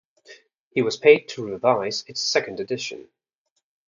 He 0.71 0.81
was 0.81 0.97
paid 0.97 1.27
to 1.29 1.45
revise 1.45 2.03
its 2.07 2.21
second 2.21 2.59
edition. 2.59 3.07